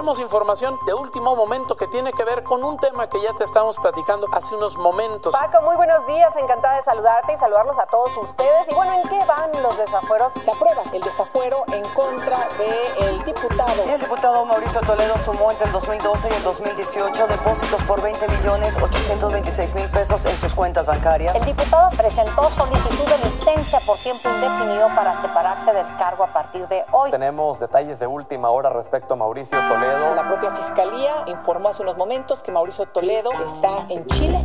[0.00, 3.44] tenemos información de último momento que tiene que ver con un tema que ya te
[3.44, 5.30] estamos platicando hace unos momentos.
[5.30, 8.66] Paco, muy buenos días, encantada de saludarte y saludarlos a todos ustedes.
[8.70, 10.32] Y bueno, ¿en qué van los desafueros?
[10.32, 13.82] Se aprueba el desafuero en contra del diputado.
[13.86, 18.74] el diputado Mauricio Toledo sumó entre el 2012 y el 2018 depósitos por 20 millones
[18.82, 21.36] 826 mil pesos en sus cuentas bancarias.
[21.36, 26.66] El diputado presentó solicitud de licencia por tiempo indefinido para separarse del cargo a partir
[26.68, 27.10] de hoy.
[27.10, 29.89] Tenemos detalles de última hora respecto a Mauricio Toledo.
[29.98, 34.44] La propia Fiscalía informó hace unos momentos que Mauricio Toledo está en Chile.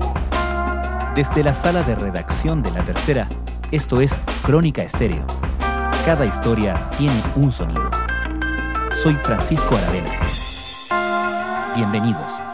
[1.13, 3.27] Desde la sala de redacción de La Tercera,
[3.71, 5.23] esto es Crónica Estéreo.
[6.03, 7.89] Cada historia tiene un sonido.
[9.03, 10.19] Soy Francisco Aravena.
[11.75, 12.44] Bienvenidos.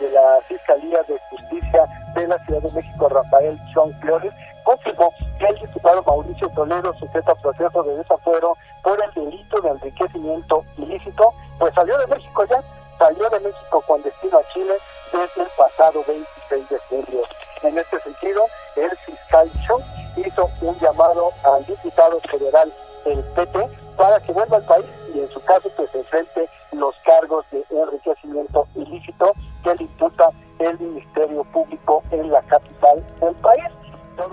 [0.00, 4.32] De la Fiscalía de Justicia de la Ciudad de México, Rafael Chong Flores,
[4.64, 9.70] confirmó que el diputado Mauricio Toledo, sujeto a proceso de desafuero por el delito de
[9.70, 12.62] enriquecimiento ilícito, pues salió de México ya,
[12.98, 14.74] salió de México con destino a Chile
[15.12, 17.22] desde el pasado 26 de julio.
[17.62, 18.44] En este sentido,
[18.76, 19.82] el fiscal Chong
[20.16, 22.72] hizo un llamado al diputado federal
[23.04, 27.44] del PT para que vuelva al país y en su caso pues enfrente los cargos
[27.50, 29.32] de enriquecimiento ilícito
[29.64, 33.64] que le imputa el Ministerio Público en la capital del país.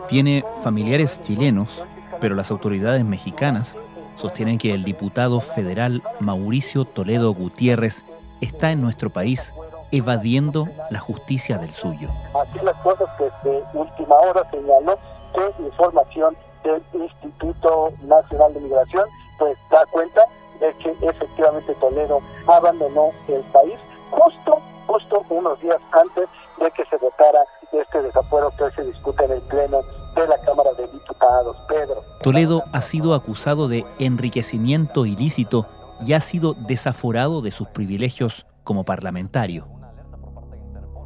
[0.08, 1.84] Tiene familiares chilenos,
[2.20, 3.76] pero las autoridades mexicanas
[4.16, 8.06] sostienen que el diputado federal Mauricio Toledo Gutiérrez
[8.42, 9.54] está en nuestro país
[9.92, 12.10] evadiendo la justicia del suyo.
[12.34, 14.98] Así las cosas, pues de última hora señaló
[15.34, 19.06] que información del Instituto Nacional de Migración
[19.38, 20.22] pues da cuenta
[20.60, 23.78] de que efectivamente Toledo abandonó el país
[24.12, 26.28] justo, justo unos días antes
[26.60, 29.82] de que se votara este desafuero que hoy se discute en el Pleno
[30.16, 31.58] de la Cámara de Diputados.
[31.68, 32.02] Pedro.
[32.22, 35.68] Toledo ha sido acusado de enriquecimiento ilícito
[36.02, 39.68] y ha sido desaforado de sus privilegios como parlamentario.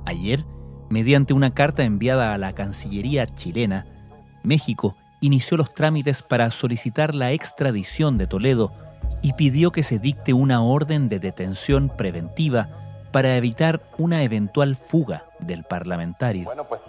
[0.06, 0.46] Ayer,
[0.90, 3.85] mediante una carta enviada a la Cancillería chilena,
[4.44, 8.72] México inició los trámites para solicitar la extradición de Toledo
[9.22, 12.69] y pidió que se dicte una orden de detención preventiva
[13.12, 16.46] para evitar una eventual fuga del parlamentario.
[16.46, 16.81] Bueno, pues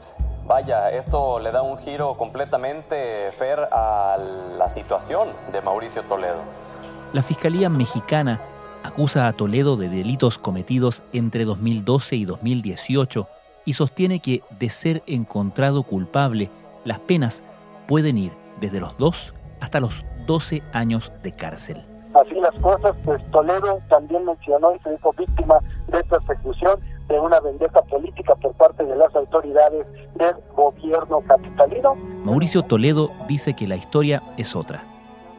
[0.46, 4.18] vaya, esto le da un giro completamente fair a
[4.58, 6.40] la situación de Mauricio Toledo.
[7.12, 8.40] La Fiscalía mexicana
[8.82, 13.28] acusa a Toledo de delitos cometidos entre 2012 y 2018
[13.64, 16.50] y sostiene que, de ser encontrado culpable,
[16.84, 17.44] las penas
[17.86, 21.89] pueden ir desde los 2 hasta los 12 años de cárcel.
[22.14, 27.40] Así las cosas, pues Toledo también mencionó y se dijo víctima de persecución de una
[27.40, 31.94] vendetta política por parte de las autoridades del gobierno capitalino.
[32.24, 34.82] Mauricio Toledo dice que la historia es otra.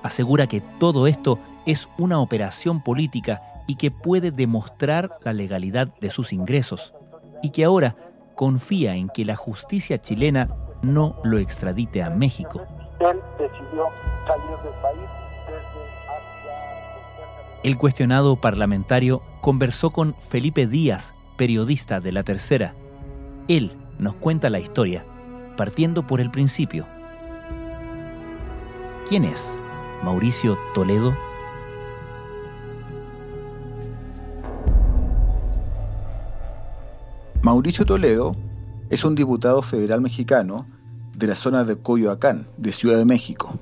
[0.04, 6.10] Asegura que todo esto es una operación política y que puede demostrar la legalidad de
[6.10, 6.94] sus ingresos,
[7.42, 7.96] y que ahora
[8.36, 10.50] confía en que la justicia chilena
[10.82, 12.62] no lo extradite a México.
[13.00, 13.88] Él decidió
[14.26, 15.31] salir del país
[17.64, 22.74] El cuestionado parlamentario conversó con Felipe Díaz, periodista de La Tercera.
[23.48, 25.06] Él nos cuenta la historia,
[25.58, 26.88] partiendo por el principio.
[29.08, 29.56] ¿Quién es
[30.04, 31.16] Mauricio Toledo?
[37.44, 38.36] Mauricio Toledo
[38.90, 40.66] es un diputado federal mexicano
[41.16, 43.60] de la zona de Coyoacán, de Ciudad de México.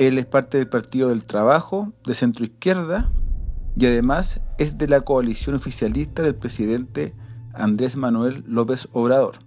[0.00, 3.12] Él es parte del Partido del Trabajo, de centro izquierda,
[3.78, 7.14] y además es de la coalición oficialista del presidente
[7.54, 9.38] Andrés Manuel López Obrador.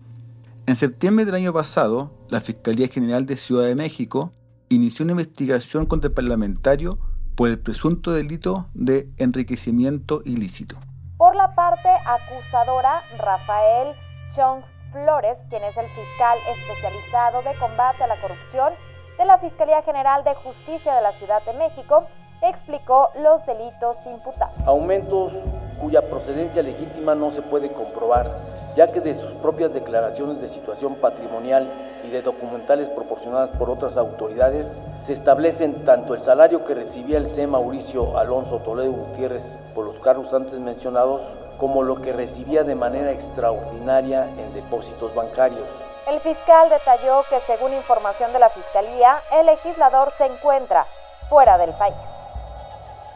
[0.68, 4.32] En septiembre del año pasado, la Fiscalía General de Ciudad de México
[4.70, 6.98] inició una investigación contra el parlamentario
[7.36, 10.78] por el presunto delito de enriquecimiento ilícito.
[11.18, 13.90] Por la parte acusadora, Rafael
[14.36, 14.62] Chong
[14.94, 18.72] Flores, quien es el fiscal especializado de combate a la corrupción
[19.18, 22.08] de la Fiscalía General de Justicia de la Ciudad de México,
[22.42, 24.56] explicó los delitos imputados.
[24.66, 25.34] Aumentos
[25.82, 28.28] cuya procedencia legítima no se puede comprobar,
[28.76, 31.72] ya que de sus propias declaraciones de situación patrimonial
[32.04, 37.28] y de documentales proporcionadas por otras autoridades, se establecen tanto el salario que recibía el
[37.28, 37.48] C.
[37.48, 39.44] Mauricio Alonso Toledo Gutiérrez
[39.74, 41.22] por los cargos antes mencionados,
[41.58, 45.68] como lo que recibía de manera extraordinaria en depósitos bancarios.
[46.08, 50.86] El fiscal detalló que según información de la Fiscalía, el legislador se encuentra
[51.30, 51.96] fuera del país.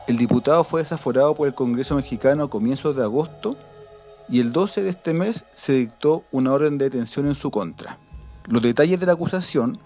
[0.08, 3.58] El diputado fue desaforado por el Congreso mexicano a comienzos de agosto
[4.30, 7.98] y el 12 de este mes se dictó una orden de detención en su contra.
[8.48, 9.80] Los detalles de la acusación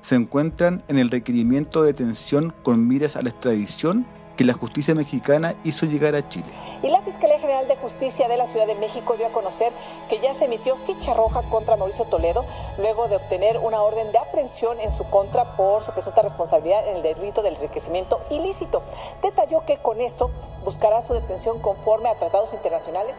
[0.00, 4.06] se encuentran en el requerimiento de detención con miras a la extradición
[4.36, 6.65] que la justicia mexicana hizo llegar a Chile.
[6.82, 9.72] Y la Fiscalía General de Justicia de la Ciudad de México dio a conocer
[10.08, 12.44] que ya se emitió ficha roja contra Mauricio Toledo
[12.78, 16.96] luego de obtener una orden de aprehensión en su contra por su presunta responsabilidad en
[16.96, 18.82] el delito del enriquecimiento ilícito.
[19.22, 20.30] Detalló que con esto
[20.64, 23.16] buscará su detención conforme a tratados internacionales.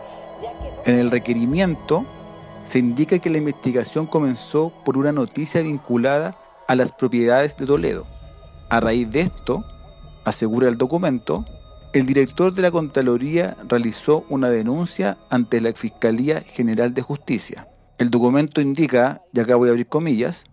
[0.86, 2.06] En el requerimiento
[2.64, 6.36] se indica que la investigación comenzó por una noticia vinculada
[6.68, 8.06] a las propiedades de Toledo.
[8.70, 9.64] A raíz de esto,
[10.26, 11.46] asegura el documento,
[11.98, 17.68] el director de la Contraloría realizó una denuncia ante la Fiscalía General de Justicia.
[17.98, 20.44] El documento indica, y acá voy a abrir comillas,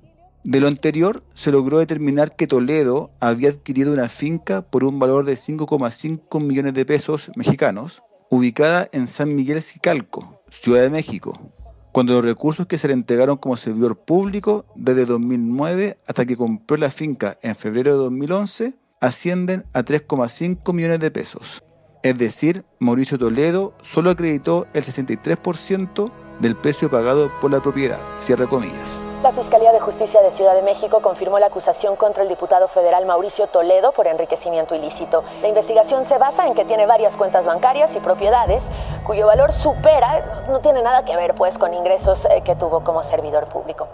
[0.44, 5.26] de lo anterior se logró determinar que Toledo había adquirido una finca por un valor
[5.26, 11.52] de 5,5 millones de pesos mexicanos, ubicada en San Miguel Cicalco, Ciudad de México,
[11.92, 16.78] cuando los recursos que se le entregaron como servidor público desde 2009 hasta que compró
[16.78, 21.62] la finca en febrero de 2011 ascienden a 3,5 millones de pesos.
[22.02, 26.10] Es decir, Mauricio Toledo solo acreditó el 63%
[26.40, 27.98] del precio pagado por la propiedad.
[28.16, 28.98] Cierra comillas.
[29.22, 33.04] La Fiscalía de Justicia de Ciudad de México confirmó la acusación contra el diputado federal
[33.04, 35.22] Mauricio Toledo por enriquecimiento ilícito.
[35.42, 38.70] La investigación se basa en que tiene varias cuentas bancarias y propiedades
[39.06, 43.02] cuyo valor supera, no tiene nada que ver pues con ingresos eh, que tuvo como
[43.02, 43.86] servidor público.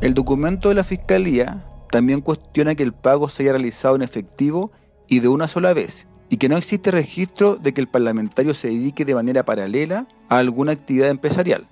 [0.00, 4.72] El documento de la Fiscalía también cuestiona que el pago se haya realizado en efectivo
[5.06, 8.68] y de una sola vez, y que no existe registro de que el parlamentario se
[8.68, 11.66] dedique de manera paralela a alguna actividad empresarial.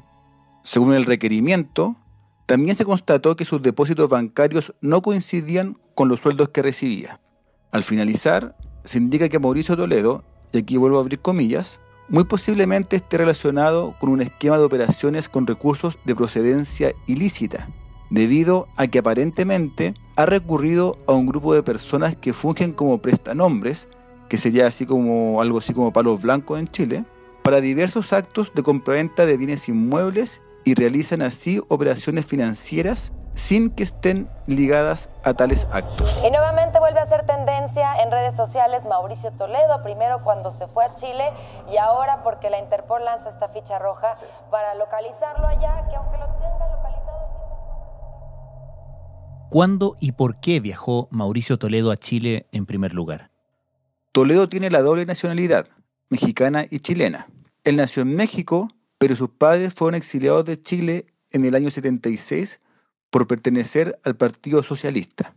[0.62, 1.96] Según el requerimiento,
[2.46, 7.20] también se constató que sus depósitos bancarios no coincidían con los sueldos que recibía.
[7.72, 12.96] Al finalizar, se indica que Mauricio Toledo, y aquí vuelvo a abrir comillas, muy posiblemente
[12.96, 17.69] esté relacionado con un esquema de operaciones con recursos de procedencia ilícita,
[18.11, 23.88] debido a que aparentemente ha recurrido a un grupo de personas que fungen como prestanombres,
[24.29, 27.05] que sería así como algo así como palos blancos en Chile,
[27.43, 33.82] para diversos actos de compraventa de bienes inmuebles y realizan así operaciones financieras sin que
[33.82, 36.23] estén ligadas a tales actos.
[36.25, 40.87] Y nuevamente vuelve a ser tendencia en redes sociales Mauricio Toledo, primero cuando se fue
[40.87, 41.31] a Chile
[41.70, 44.14] y ahora porque la Interpol lanza esta ficha roja
[44.50, 46.75] para localizarlo allá, que aunque lo tenga.
[49.50, 53.31] ¿Cuándo y por qué viajó Mauricio Toledo a Chile en primer lugar?
[54.12, 55.69] Toledo tiene la doble nacionalidad,
[56.08, 57.28] mexicana y chilena.
[57.64, 62.60] Él nació en México pero sus padres fueron exiliados de Chile en el año 76
[63.10, 65.34] por pertenecer al Partido Socialista.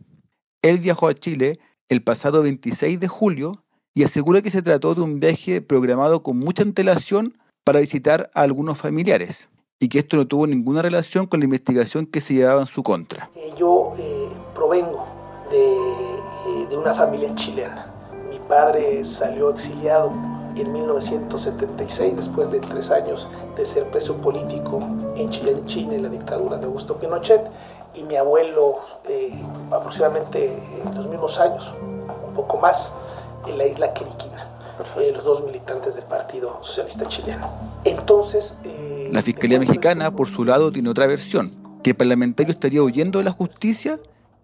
[0.62, 1.58] Él viajó a Chile
[1.88, 6.38] el pasado 26 de julio y asegura que se trató de un viaje programado con
[6.38, 9.49] mucha antelación para visitar a algunos familiares
[9.80, 12.82] y que esto no tuvo ninguna relación con la investigación que se llevaba en su
[12.82, 13.30] contra.
[13.34, 15.06] Eh, yo eh, provengo
[15.50, 17.92] de, eh, de una familia chilena.
[18.30, 20.12] Mi padre salió exiliado
[20.56, 24.80] en 1976, después de tres años de ser preso político
[25.16, 27.50] en Chile, en China, en la dictadura de Augusto Pinochet,
[27.94, 29.32] y mi abuelo eh,
[29.70, 30.52] aproximadamente
[30.84, 32.92] en los mismos años, un poco más,
[33.46, 34.48] en la isla Quiriquina,
[34.98, 37.48] eh, los dos militantes del Partido Socialista Chileno.
[37.84, 38.54] Entonces...
[38.64, 38.79] Eh,
[39.10, 41.52] la Fiscalía Mexicana, por su lado, tiene otra versión,
[41.82, 43.98] que el parlamentario estaría huyendo de la justicia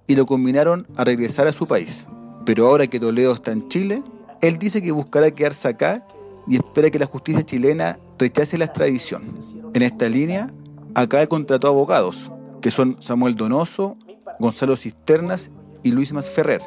[0.06, 2.08] y lo combinaron a regresar a su país.
[2.44, 4.02] Pero ahora que Toledo está en Chile,
[4.40, 6.06] él dice que buscará quedarse acá
[6.48, 9.38] y espera que la justicia chilena rechace la extradición.
[9.72, 10.50] En esta línea,
[10.94, 12.30] acá contrató abogados,
[12.60, 13.96] que son Samuel Donoso,
[14.40, 15.50] Gonzalo Cisternas
[15.82, 16.62] y Luis Masferrer.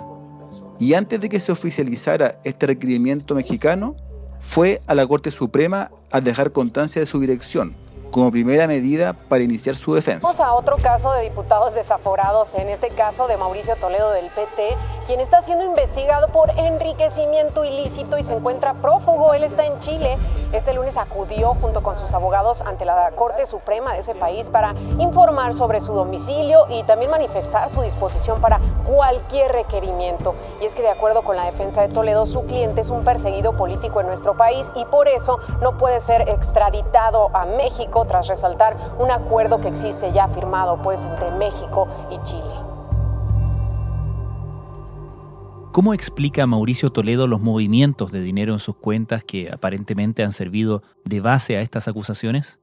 [0.80, 3.98] Y antes de que se oficializara este requerimiento mexicano,
[4.40, 7.76] fue a la Corte Suprema a dejar constancia de su dirección,
[8.12, 10.22] como primera medida para iniciar su defensa.
[10.24, 14.76] Vamos a otro caso de diputados desaforados, en este caso de Mauricio Toledo del PT,
[15.10, 19.34] quien está siendo investigado por enriquecimiento ilícito y se encuentra prófugo.
[19.34, 20.20] Él está en Chile.
[20.54, 24.76] Este lunes acudió junto con sus abogados ante la Corte Suprema de ese país para
[25.00, 30.36] informar sobre su domicilio y también manifestar su disposición para cualquier requerimiento.
[30.62, 33.54] Y es que de acuerdo con la defensa de Toledo, su cliente es un perseguido
[33.54, 38.78] político en nuestro país y por eso no puede ser extraditado a México tras resaltar
[39.00, 42.69] un acuerdo que existe ya firmado pues entre México y Chile.
[45.80, 50.84] ¿Cómo explica Mauricio Toledo los movimientos de dinero en sus cuentas que aparentemente han servido
[51.06, 52.60] de base a estas acusaciones?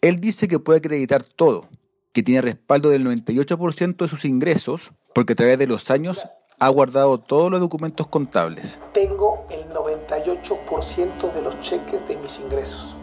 [0.00, 1.68] Él dice que puede acreditar todo,
[2.14, 6.24] que tiene respaldo del 98% de sus ingresos, porque a través de los años
[6.58, 8.80] ha guardado todos los documentos contables.
[8.94, 12.96] Tengo el 98% de los cheques de mis ingresos,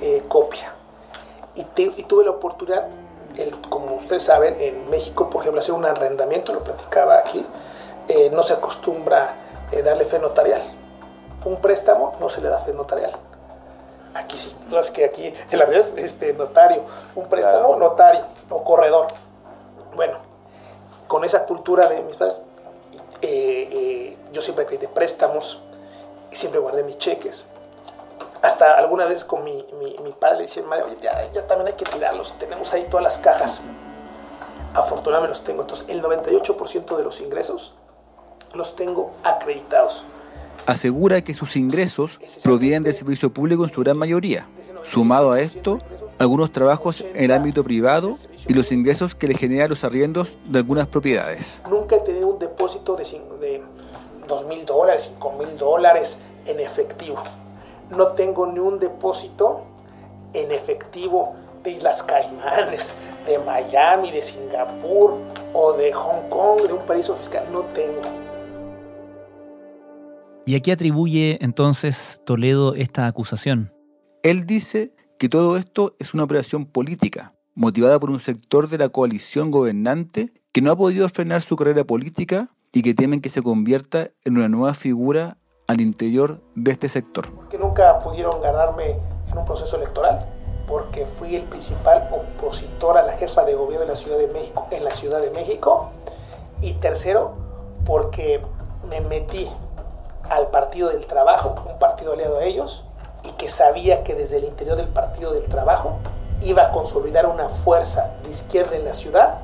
[0.00, 0.74] eh, copia.
[1.54, 1.64] Y,
[2.04, 2.88] tuve la oportunidad,
[3.68, 7.44] como ustedes saben, en México, por ejemplo, hacer un arrendamiento, lo platicaba aquí,
[8.08, 9.34] eh, no se acostumbra
[9.72, 10.62] eh, darle fe notarial.
[11.44, 13.12] Un préstamo no se le da fe notarial.
[14.14, 16.84] Aquí sí, no es que aquí, en la es este, notario,
[17.16, 19.08] un préstamo notario o corredor.
[19.94, 20.18] Bueno,
[21.08, 22.40] con esa cultura de mis padres,
[23.22, 25.60] eh, eh, yo siempre creí de préstamos
[26.34, 27.44] siempre guardé mis cheques.
[28.42, 31.86] Hasta alguna vez con mi, mi, padre le decía, oye, ya, ya, también hay que
[31.86, 33.60] tirarlos, tenemos ahí todas las cajas.
[34.74, 35.62] Afortunadamente los tengo.
[35.62, 37.74] Entonces, el 98% de los ingresos
[38.54, 40.04] los tengo acreditados.
[40.66, 44.46] Asegura que sus ingresos provienen del servicio público en su gran mayoría.
[44.84, 45.80] Sumado a esto,
[46.18, 50.58] algunos trabajos en el ámbito privado y los ingresos que le generan los arriendos de
[50.58, 51.60] algunas propiedades.
[51.68, 53.04] Nunca he tenido un depósito de,
[53.40, 53.62] de
[54.26, 57.22] 2 mil dólares, 5 mil dólares en efectivo.
[57.90, 59.62] No tengo ni un depósito
[60.32, 62.94] en efectivo de Islas Caimanes,
[63.26, 65.16] de Miami, de Singapur
[65.52, 67.46] o de Hong Kong, de un paraíso fiscal.
[67.52, 68.00] No tengo.
[70.46, 73.72] ¿Y a qué atribuye entonces Toledo esta acusación?
[74.22, 78.90] Él dice que todo esto es una operación política, motivada por un sector de la
[78.90, 83.40] coalición gobernante que no ha podido frenar su carrera política y que temen que se
[83.40, 87.32] convierta en una nueva figura al interior de este sector.
[87.48, 88.98] Que nunca pudieron ganarme
[89.32, 90.28] en un proceso electoral,
[90.68, 94.66] porque fui el principal opositor a la jefa de gobierno de la Ciudad de México
[94.70, 95.90] en la Ciudad de México.
[96.60, 97.34] Y tercero,
[97.86, 98.42] porque
[98.90, 99.48] me metí
[100.30, 102.84] al Partido del Trabajo, un partido aliado a ellos,
[103.24, 105.98] y que sabía que desde el interior del Partido del Trabajo
[106.42, 109.40] iba a consolidar una fuerza de izquierda en la ciudad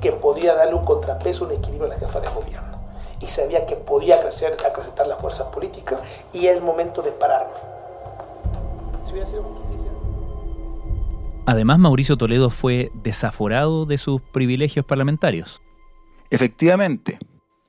[0.00, 2.72] que podía darle un contrapeso, un equilibrio a la jefa de gobierno.
[3.20, 6.00] Y sabía que podía crecer, acrecentar la fuerza política
[6.32, 7.52] y es momento de pararme.
[9.04, 9.90] Si hubiera sido justicia.
[11.46, 15.62] Además, Mauricio Toledo fue desaforado de sus privilegios parlamentarios.
[16.30, 17.18] Efectivamente.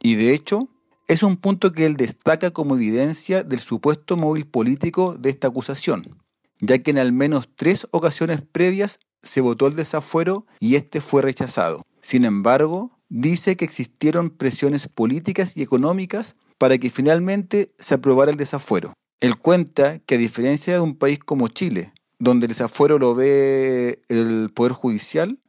[0.01, 0.67] Y de hecho,
[1.07, 6.17] es un punto que él destaca como evidencia del supuesto móvil político de esta acusación,
[6.59, 11.21] ya que en al menos tres ocasiones previas se votó el desafuero y este fue
[11.21, 11.83] rechazado.
[12.01, 18.37] Sin embargo, dice que existieron presiones políticas y económicas para que finalmente se aprobara el
[18.37, 18.93] desafuero.
[19.19, 24.01] Él cuenta que a diferencia de un país como Chile, donde el desafuero lo ve
[24.09, 25.39] el Poder Judicial,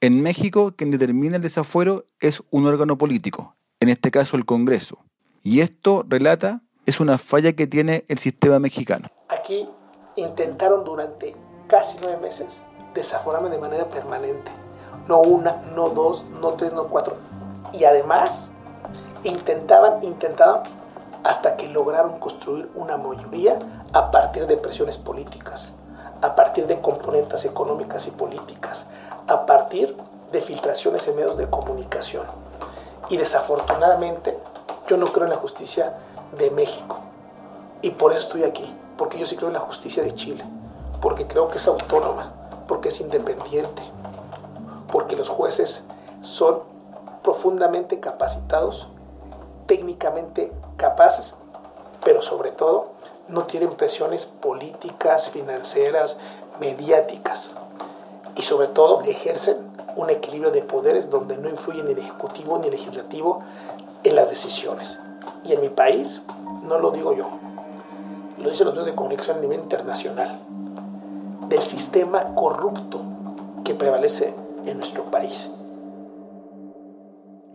[0.00, 4.98] en México quien determina el desafuero es un órgano político, en este caso el Congreso.
[5.42, 9.08] Y esto, relata, es una falla que tiene el sistema mexicano.
[9.28, 9.68] Aquí
[10.14, 11.34] intentaron durante
[11.66, 12.62] casi nueve meses
[12.94, 14.52] desaforarme de manera permanente.
[15.08, 17.16] No una, no dos, no tres, no cuatro.
[17.72, 18.46] Y además
[19.24, 20.62] intentaban, intentaban
[21.24, 23.58] hasta que lograron construir una mayoría
[23.92, 25.72] a partir de presiones políticas,
[26.20, 28.86] a partir de componentes económicas y políticas,
[29.26, 29.96] a partir
[30.30, 32.41] de filtraciones en medios de comunicación.
[33.12, 34.38] Y desafortunadamente
[34.88, 35.98] yo no creo en la justicia
[36.38, 36.98] de México.
[37.82, 40.42] Y por eso estoy aquí, porque yo sí creo en la justicia de Chile,
[41.02, 42.32] porque creo que es autónoma,
[42.66, 43.82] porque es independiente,
[44.90, 45.82] porque los jueces
[46.22, 46.60] son
[47.22, 48.88] profundamente capacitados,
[49.66, 51.34] técnicamente capaces,
[52.02, 52.92] pero sobre todo
[53.28, 56.16] no tienen presiones políticas, financieras,
[56.58, 57.52] mediáticas.
[58.36, 59.61] Y sobre todo ejercen
[59.96, 63.42] un equilibrio de poderes donde no influye ni el Ejecutivo ni el Legislativo
[64.04, 65.00] en las decisiones.
[65.44, 66.22] Y en mi país,
[66.62, 67.28] no lo digo yo,
[68.38, 70.40] lo dicen los medios de comunicación a nivel internacional,
[71.48, 73.04] del sistema corrupto
[73.64, 74.34] que prevalece
[74.66, 75.50] en nuestro país.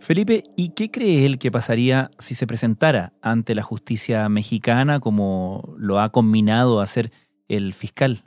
[0.00, 5.74] Felipe, ¿y qué cree él que pasaría si se presentara ante la justicia mexicana como
[5.76, 7.12] lo ha combinado a hacer
[7.48, 8.24] el fiscal?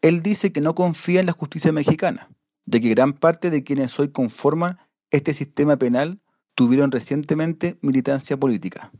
[0.00, 2.28] Él dice que no confía en la justicia mexicana,
[2.66, 4.78] ya que gran parte de quienes hoy conforman
[5.10, 6.20] este sistema penal
[6.54, 8.92] tuvieron recientemente militancia política.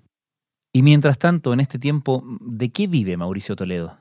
[0.73, 3.99] Y mientras tanto, en este tiempo, ¿de qué vive Mauricio Toledo?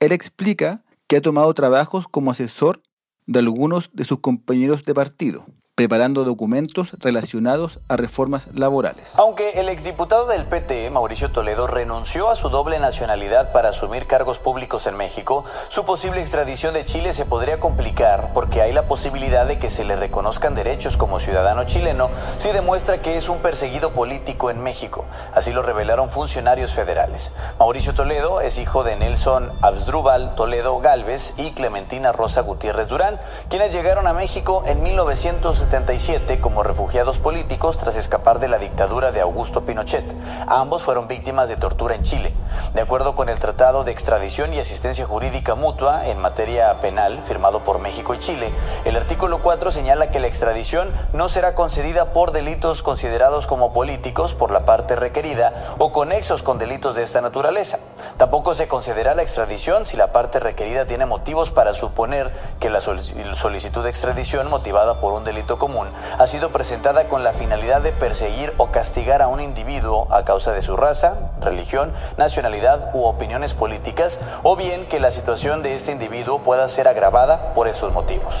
[0.00, 2.82] Él explica que ha tomado trabajos como asesor
[3.26, 5.46] de algunos de sus compañeros de partido,
[5.78, 9.14] preparando documentos relacionados a reformas laborales.
[9.16, 14.38] Aunque el exdiputado del PT, Mauricio Toledo, renunció a su doble nacionalidad para asumir cargos
[14.38, 19.46] públicos en México, su posible extradición de Chile se podría complicar porque hay la posibilidad
[19.46, 23.92] de que se le reconozcan derechos como ciudadano chileno si demuestra que es un perseguido
[23.92, 25.04] político en México.
[25.32, 27.30] Así lo revelaron funcionarios federales.
[27.60, 33.72] Mauricio Toledo es hijo de Nelson Absdrúbal Toledo Galvez y Clementina Rosa Gutiérrez Durán, quienes
[33.72, 39.20] llegaron a México en 1900 1977 como refugiados políticos tras escapar de la dictadura de
[39.20, 40.04] Augusto Pinochet.
[40.46, 42.32] Ambos fueron víctimas de tortura en Chile.
[42.72, 47.60] De acuerdo con el Tratado de Extradición y Asistencia Jurídica Mutua en materia penal firmado
[47.60, 48.50] por México y Chile,
[48.86, 54.32] el artículo 4 señala que la extradición no será concedida por delitos considerados como políticos
[54.34, 57.78] por la parte requerida o conexos con delitos de esta naturaleza.
[58.16, 62.80] Tampoco se concederá la extradición si la parte requerida tiene motivos para suponer que la
[62.80, 65.88] solicitud de extradición motivada por un delito común
[66.18, 70.52] ha sido presentada con la finalidad de perseguir o castigar a un individuo a causa
[70.52, 75.92] de su raza, religión, nacionalidad u opiniones políticas, o bien que la situación de este
[75.92, 78.34] individuo pueda ser agravada por esos motivos.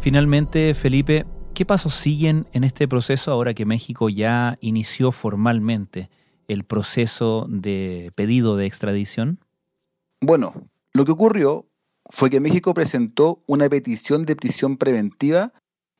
[0.00, 6.10] Finalmente, Felipe, ¿qué pasos siguen en este proceso ahora que México ya inició formalmente
[6.48, 9.38] el proceso de pedido de extradición?
[10.20, 10.52] Bueno,
[10.92, 11.66] lo que ocurrió
[12.10, 15.52] fue que México presentó una petición de prisión preventiva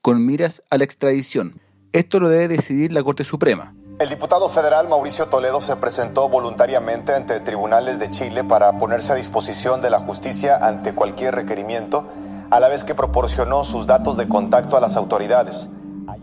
[0.02, 1.60] con miras a la extradición.
[1.92, 3.74] Esto lo debe decidir la Corte Suprema.
[3.98, 9.14] El diputado federal Mauricio Toledo se presentó voluntariamente ante tribunales de Chile para ponerse a
[9.14, 12.04] disposición de la justicia ante cualquier requerimiento,
[12.50, 15.68] a la vez que proporcionó sus datos de contacto a las autoridades.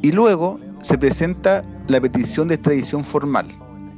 [0.01, 3.47] Y luego se presenta la petición de extradición formal,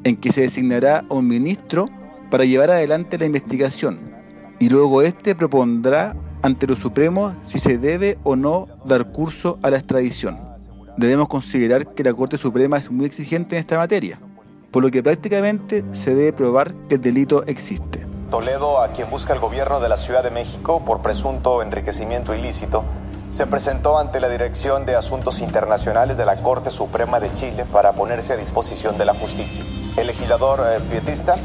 [0.03, 1.89] en que se designará a un ministro
[2.29, 4.12] para llevar adelante la investigación
[4.63, 9.69] y luego éste propondrá ante los supremos si se debe o no dar curso a
[9.69, 10.39] la extradición.
[10.95, 14.21] Debemos considerar que la Corte Suprema es muy exigente en esta materia,
[14.71, 18.07] por lo que prácticamente se debe probar que el delito existe.
[18.31, 22.85] Toledo, a quien busca el gobierno de la Ciudad de México por presunto enriquecimiento ilícito,
[23.35, 27.91] se presentó ante la Dirección de Asuntos Internacionales de la Corte Suprema de Chile para
[27.91, 29.61] ponerse a disposición de la justicia.
[29.97, 31.35] El legislador eh, pietista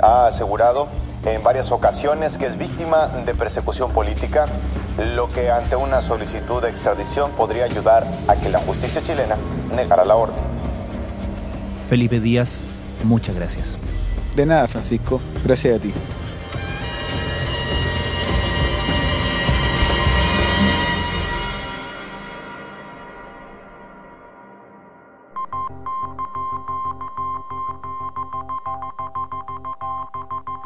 [0.00, 0.88] ha asegurado
[1.26, 4.46] en varias ocasiones que es víctima de persecución política,
[4.98, 9.36] lo que ante una solicitud de extradición podría ayudar a que la justicia chilena
[9.74, 10.36] negara la orden.
[11.88, 12.66] Felipe Díaz,
[13.02, 13.78] muchas gracias.
[14.36, 15.20] De nada, Francisco.
[15.44, 15.92] Gracias a ti.